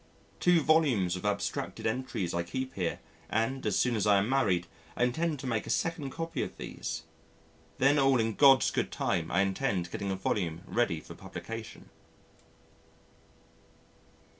[0.39, 4.65] Two volumes of abstracted entries I keep here, and, as soon as I am married,
[4.97, 7.03] I intend to make a second copy of these....
[7.77, 11.91] Then all in God's good time I intend getting a volume ready for publication.